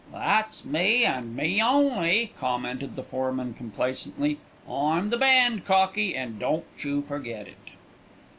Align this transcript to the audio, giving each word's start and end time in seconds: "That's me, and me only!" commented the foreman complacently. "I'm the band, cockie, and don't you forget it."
"That's 0.11 0.65
me, 0.65 1.05
and 1.05 1.35
me 1.35 1.61
only!" 1.61 2.33
commented 2.39 2.95
the 2.95 3.03
foreman 3.03 3.53
complacently. 3.53 4.39
"I'm 4.67 5.11
the 5.11 5.17
band, 5.17 5.63
cockie, 5.63 6.15
and 6.15 6.39
don't 6.39 6.65
you 6.79 7.03
forget 7.03 7.47
it." 7.47 7.73